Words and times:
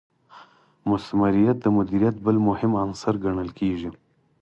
مثمریت 0.91 1.57
د 1.61 1.65
مدیریت 1.77 2.15
بل 2.25 2.37
مهم 2.47 2.71
عنصر 2.83 3.13
ګڼل 3.23 3.49
کیږي. 3.59 3.89